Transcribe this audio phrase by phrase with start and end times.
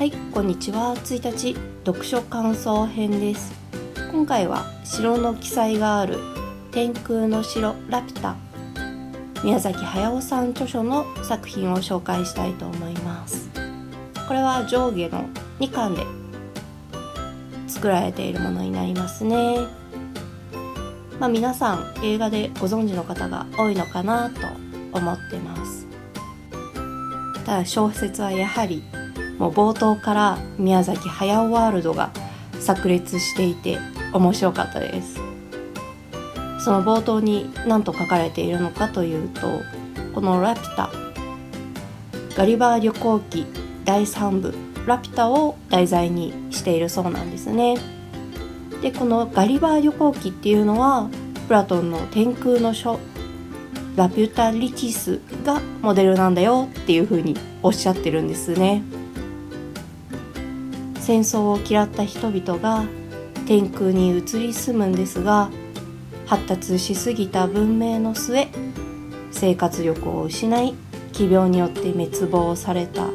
[0.00, 0.94] はいこんにちは。
[0.96, 3.52] 1日読書感想編です。
[4.10, 6.16] 今回は城の記載がある
[6.70, 8.34] 天空の城ラピュタ。
[9.44, 13.50] 宮崎駿さん著書の作品を紹介したいと思います。
[14.26, 15.28] これは上下の
[15.58, 16.06] 2巻で
[17.68, 19.58] 作られているものになりますね。
[21.18, 24.46] まあ皆さん映画でご存知の方が多いのかなと
[24.98, 25.86] 思ってます。
[27.44, 28.82] ただ小説はやはり
[29.40, 32.10] もう冒頭から宮崎駿ワールドが
[32.60, 33.78] 炸裂していて
[34.12, 35.18] 面白かったです。
[36.62, 39.62] その冒頭に何と書かれているのかというと
[40.14, 40.90] この「ラピュタ」
[42.36, 43.46] ガリバー旅行記
[43.86, 44.54] 第3部
[44.86, 47.78] 「ラピュタ」を題材にしているそうなんですね。
[48.82, 51.08] でこのガリバー旅行記っていうのは
[51.48, 52.98] プラトンの天空の書
[53.96, 58.82] ラピュタリティスがモデルなんだよっていうふうにおっしゃってるんですね。
[61.10, 62.84] 戦争を嫌った人々が
[63.44, 65.50] 天空に移り住むんですが
[66.24, 68.46] 発達しすぎた文明の末
[69.32, 70.72] 生活力を失い
[71.12, 73.10] 奇病によって滅亡されたっ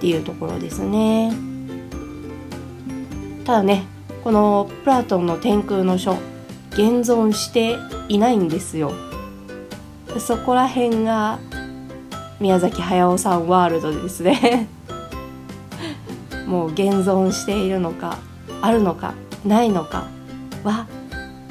[0.00, 1.32] ていうところですね。
[3.44, 3.84] ただね
[4.24, 6.14] このプラトンの天空の書
[6.70, 7.76] 現存して
[8.08, 8.90] いないんですよ。
[10.18, 11.38] そこら辺が
[12.40, 14.74] 宮崎駿さんワールドですね。
[16.46, 18.18] もう現存しているのか
[18.62, 20.08] あるのかないのか
[20.64, 20.86] は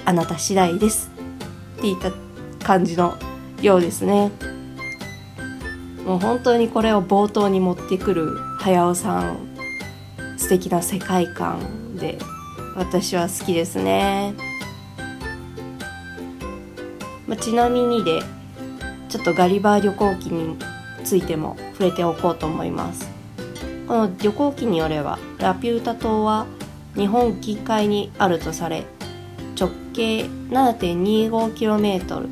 [0.05, 1.11] あなた次第です
[1.77, 2.11] っていった
[2.65, 3.17] 感じの
[3.61, 4.31] ようですね。
[6.05, 9.37] もう本当にこれを冒頭に持ってくる駿さん
[10.37, 12.19] 素敵な世界観で
[12.75, 14.35] 私は好きですね、
[17.25, 18.21] まあ、ちなみにで
[19.09, 20.57] ちょっとガリバー旅行記に
[21.03, 23.14] ついても触れておこうと思います。
[23.87, 26.45] この旅行記によればラピュータ島は
[26.95, 28.85] 日本近海にあるとされ
[29.59, 32.29] 直径 7.25km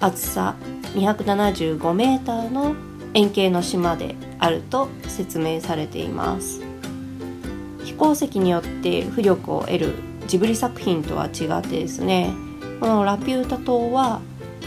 [0.00, 0.56] 厚さ
[0.94, 2.74] 275m の
[3.14, 6.68] 円形の島であると説明されています。
[7.88, 9.94] 飛行石によって浮力を得る
[10.26, 12.34] ジブリ作品とは違ってですね
[12.80, 14.20] このラピュータ島は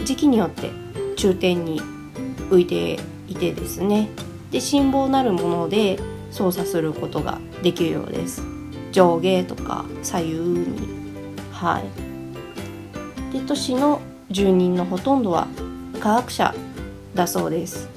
[0.04, 0.70] 時期によって
[1.16, 1.80] 中点に
[2.50, 2.98] 浮いて
[3.28, 4.08] いてですね
[4.50, 6.00] で辛抱なるもので
[6.32, 8.42] 操作することができるようです。
[8.90, 10.76] 上下とか左右に。
[11.52, 13.32] はい。
[13.32, 14.00] で都市の
[14.30, 15.46] 住人のほとんどは
[16.00, 16.54] 科学者
[17.14, 17.88] だそうです。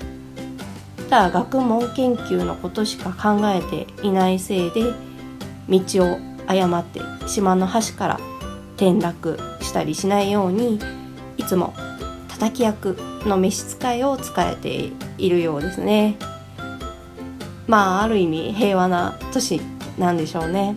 [1.09, 4.93] ただ学問研究のことしか考えていないせいで
[5.69, 8.19] 道を誤って島の端から
[8.75, 10.79] 転落したりしないように
[11.37, 11.73] いつも
[12.27, 16.17] 叩き役の召使いを使えているようですね。
[17.67, 19.61] まあある意味平和な都市
[19.97, 20.75] なんでしょうね。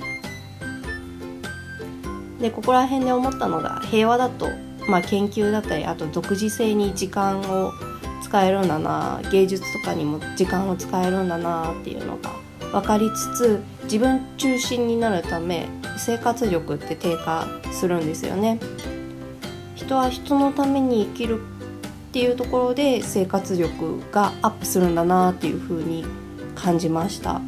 [2.40, 4.48] でここら辺で思ったのが平和だと、
[4.88, 7.72] まあ、研究だったりあと独自性に時間を
[8.22, 12.30] 使えるんだな芸術とかにも時間を使えるんだなっていうのが
[12.70, 18.60] 分かりつつ自分中心になるため生活力って低下するんですよね。
[19.74, 26.04] 人は人のために生きるっていうところで生活力がアップするんだなっていうふうに
[26.58, 27.40] 感じました。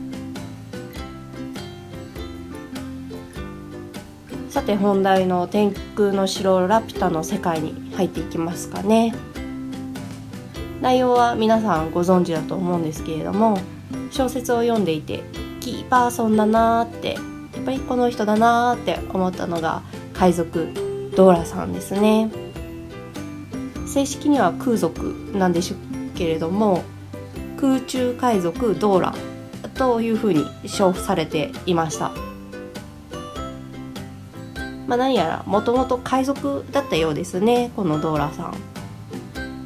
[4.48, 9.15] さて本題の天空の城ラピュタの世界に入っていきますかね。
[10.81, 13.59] 内容は皆さんご存知だと思うんですけれども
[14.10, 15.22] 小説を読んでいて
[15.60, 17.20] キーパーソンだなーってや
[17.60, 19.82] っぱりこの人だなーって思ったのが
[20.15, 20.69] 海賊
[21.15, 22.31] ドーラさんですね。
[23.87, 26.82] 正式には空賊なんでしょうけれども
[27.60, 29.15] 空中海賊ドーラ
[29.75, 32.10] というふうに称されていました、
[34.87, 38.54] まあ、何やらもともと海賊だったようですねこのドーラさん。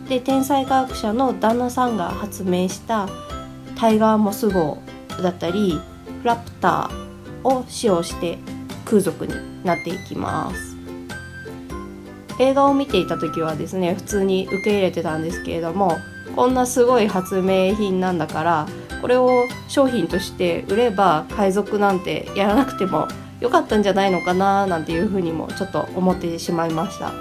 [0.09, 3.09] で天才科学者の旦那さんが発明した
[3.77, 4.83] タイガーモス号
[5.23, 5.81] だったり
[6.25, 8.39] ラプターを使用して
[8.85, 10.77] 空賊になっていきます。
[12.41, 15.97] 映画を見ていた時はですね普通に受け入れてたんですけれども
[16.35, 18.67] こんなすごい発明品なんだから
[19.01, 23.09] これを商品として売れば海賊なんてやらなくても
[23.41, 27.13] よかったんじゃないのかななんていうふうにもちょっと思ってしまいました。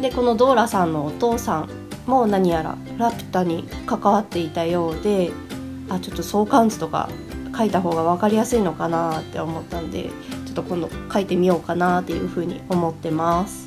[0.00, 1.70] でこのドーラさんのお父さん
[2.06, 5.30] も何やらラピュタに関わっていたようで
[5.88, 7.08] あちょっと相関図とか
[7.56, 10.10] 書いた方が分かりやすいのかなって思ったんで
[10.44, 13.65] ちょっと今度書いてみようかなっていうふうに思ってます。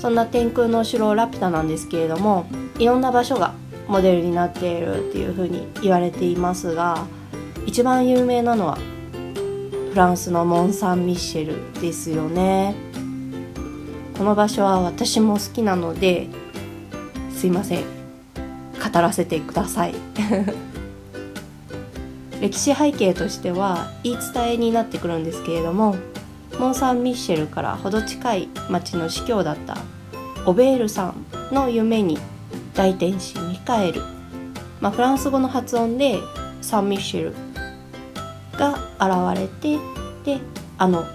[0.00, 2.46] そんな天空の城ラピュタなんですけれども
[2.78, 3.52] いろんな場所が
[3.86, 7.06] モデルになっているっていうふうに言われていますが
[7.66, 8.78] 一番有名なのは
[9.90, 12.76] フランスのモン・サン・ミッシェルですよね。
[14.16, 16.28] この場所は私も好きなので
[17.32, 17.84] すいません。
[17.84, 19.94] 語らせてください。
[22.40, 25.96] 歴史背景としては言い伝えになってくるんですけれども
[26.60, 29.78] モン・サン・ミッシェルから程近い町の司教だった
[30.44, 32.18] オベールさんの夢に
[32.74, 34.02] 大天使ミカエル、
[34.78, 36.18] まあ、フランス語の発音で
[36.60, 37.34] サン・ミッシェル
[38.58, 39.78] が現れて
[40.22, 40.42] で
[40.76, 41.06] あの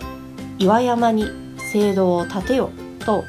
[0.58, 1.26] 岩山に
[1.72, 2.72] 聖堂を建てよ
[3.06, 3.24] と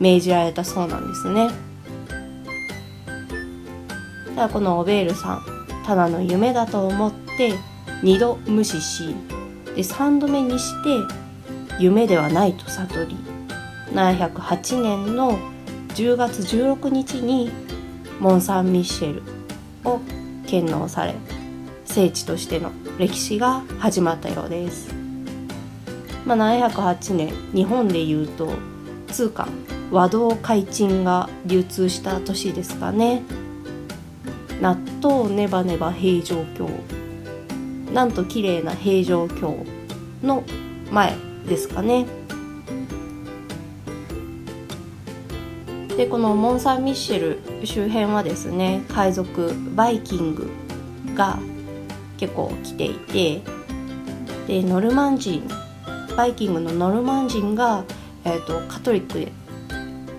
[0.00, 1.50] 命じられたそうなんですね。
[4.34, 5.44] ただこのオベールさん
[5.86, 7.54] ただの夢だと思って
[8.02, 9.14] 2度無視し
[9.66, 11.23] で3度目にして
[11.78, 13.16] 夢ではないと悟り
[13.92, 15.38] 708年の
[15.94, 17.50] 10月16日に
[18.20, 19.22] モン・サン・ミッシェル
[19.84, 20.00] を
[20.46, 21.14] 献納され
[21.84, 24.94] 聖地としての歴史が始まったようです、
[26.24, 28.52] まあ、708年日本でいうと
[29.08, 29.48] 通貨
[29.90, 33.22] 和銅開珍が流通した年ですかね。
[34.60, 36.68] 納豆ネバネバ平城京
[37.92, 39.64] なんと綺麗な平城京
[40.22, 40.42] の
[40.90, 41.14] 前
[41.46, 42.06] ですかね。
[45.96, 50.50] でこのモン・サン・ミッシェル周辺はですね海賊バイキング
[51.14, 51.38] が
[52.16, 53.42] 結構来ていて
[54.48, 55.46] でノルマン人
[56.16, 57.84] バイキングのノルマン人が、
[58.24, 59.32] えーと、カトリックで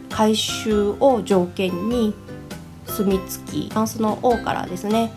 [0.10, 2.14] 改宗を条件に
[2.86, 5.12] 住み着きフランスの王からですね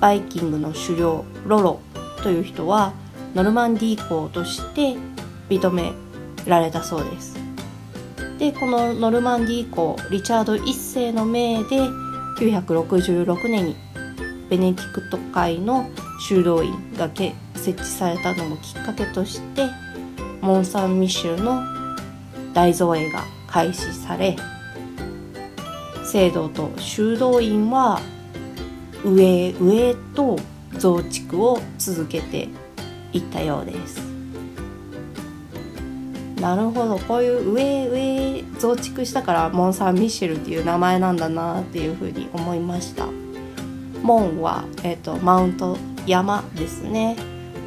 [0.00, 1.80] バイキングの狩猟ロロ
[2.22, 2.92] という人は
[3.34, 4.96] ノルマンディー公として
[5.58, 5.92] 認め
[6.46, 7.36] られたそうです。
[8.38, 11.78] でこのノルマンディー公リチャード1世の命で
[12.38, 13.76] 966年に
[14.50, 15.88] ベネディクト会の
[16.20, 19.68] 修道院が設置されたのもきっかけとして
[20.40, 21.62] モン・サン・ミシェルの
[22.52, 24.36] 大造営が開始され
[26.04, 28.00] 聖堂と修道院は
[29.04, 30.38] 上へ上へと
[30.78, 32.48] 増築を続けて
[33.12, 34.11] いったようです。
[36.42, 36.98] なるほど。
[36.98, 43.06] こういう上上増築したからモン・サン・ミシェルっていう名前なんだなっていうふうに思いました。
[44.02, 47.16] モンは、えーと、マウント山ですね。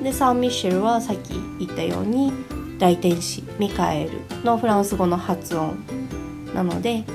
[0.04, 2.34] でサン・ミシェルはさっき言ったように
[2.78, 5.78] 大天使ミカエルのフランス語の発音
[6.54, 7.06] なので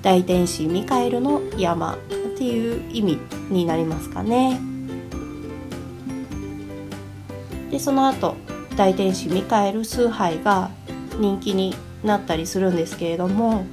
[0.00, 1.98] 大天使ミカエルの山っ
[2.38, 3.18] ていう意味
[3.50, 4.58] になりますかね。
[7.70, 8.36] でその後
[8.76, 10.70] 大天使ミカエル崇拝が
[11.18, 11.74] 人気に
[12.04, 13.64] なったりするんですけれども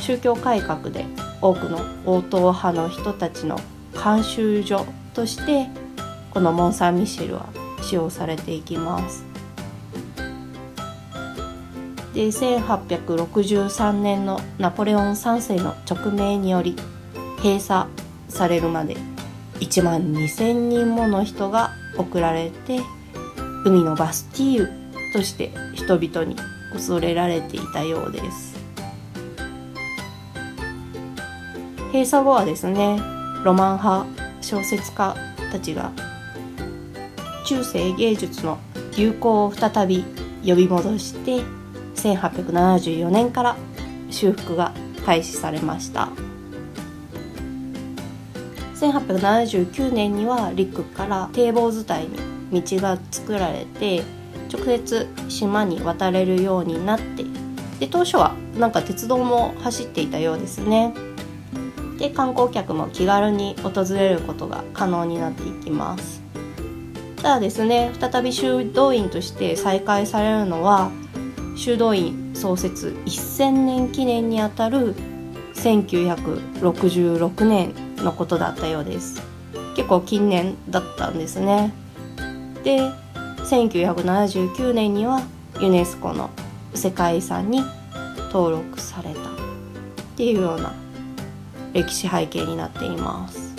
[0.00, 1.04] 宗教改革で
[1.40, 3.58] 多くの応答派の人たちの
[3.92, 5.68] 監修所として
[6.30, 7.48] このモン・サン・ミシェルは
[7.82, 9.24] 使用されていきます。
[12.14, 16.76] で1863年のナポレオン3世の勅命により
[17.38, 17.88] 閉鎖
[18.28, 18.96] されるまで
[19.60, 22.80] 1万2,000人もの人が送られて
[23.64, 24.68] 海のバスティーユ
[25.12, 26.36] として人々に
[26.72, 28.52] 恐れられていたようです。
[31.88, 32.98] 閉鎖後はですね
[33.44, 34.06] ロマン派
[34.40, 35.14] 小説家
[35.52, 35.92] たちが
[37.44, 38.58] 中世芸術の
[38.96, 40.04] 流行を再び
[40.44, 41.42] 呼び戻して
[41.96, 43.56] 1874年から
[44.10, 44.72] 修復が
[45.04, 46.08] 開始されました。
[48.76, 54.02] 1879年には陸から堤防伝いに道が作られて
[54.52, 57.24] 直接島に渡れるようになって
[57.80, 60.94] で当初はなんか鉄道も走っていたようですね。
[61.98, 66.20] で観光客も気軽に訪れることが可能になっていきます。
[67.16, 70.90] ただですね再び修道院として再開されるのは
[71.56, 74.94] 修道院創設1000年記念にあたる
[75.54, 79.22] 1966年のことだったようです。
[79.76, 81.72] 結構近年だったんですね。
[82.62, 82.90] で
[83.38, 85.22] 1979年には
[85.60, 86.30] ユネスコの
[86.74, 87.62] 世界遺産に
[88.32, 89.22] 登録されたっ
[90.16, 90.74] ていうような
[91.72, 93.52] 歴史背景になっています。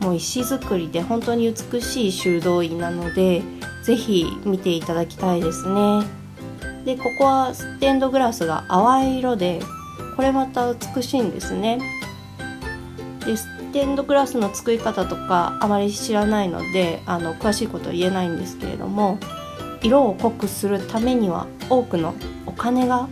[0.00, 3.42] もう石造りで本当に美しい修道院なので
[3.82, 6.02] 是非見ていただきたいですね。
[6.84, 9.60] でここはステンドグラスが淡い色で
[10.14, 11.80] これまた美しいんですね。
[13.24, 19.18] でステンドグラスの作り方とかあまり知らないのであの詳しいことは言えないんですけれども
[19.82, 22.14] 色を濃くするためには多くの
[22.46, 23.06] お金が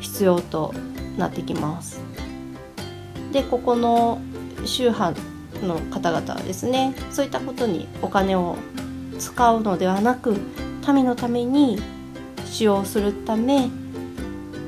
[0.00, 0.74] 必要と
[1.16, 1.98] なってきます。
[3.32, 4.20] でここの
[4.66, 5.18] 宗派
[5.62, 8.56] の方々はですねそういったことにお金を
[9.18, 10.36] 使うのではなく
[10.92, 11.80] 民のために
[12.44, 13.70] 使用するため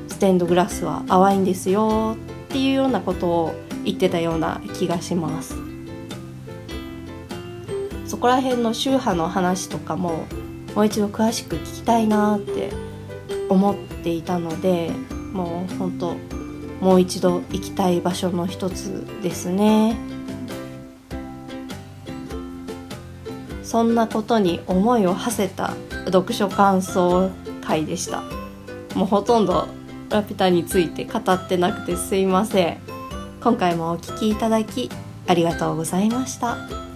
[0.07, 5.55] ステンドグラスは淡いんですよっていうようなことを言ってたような気がします。
[8.05, 10.25] そこら辺の宗派の話とかも
[10.75, 12.71] もう一度詳しく聞きたいなって
[13.49, 14.91] 思っていたので
[15.33, 16.15] もう本当
[16.81, 19.97] もう一度行きたい場所の一つですね。
[23.63, 25.73] そんなことに思いを馳せた
[26.05, 27.29] 読書感想
[27.61, 28.23] 会でした。
[28.93, 29.67] もうほとんど
[30.09, 32.94] ラピュタについて語ってなくてすいません。
[33.45, 34.89] 今回もお聴きいただき
[35.27, 36.94] ありがとうございました。